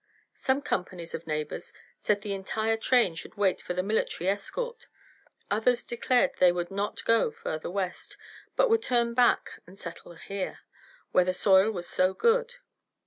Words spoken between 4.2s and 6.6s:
escort; others declared they